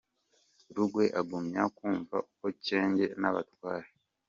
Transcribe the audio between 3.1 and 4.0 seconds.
n’Abatware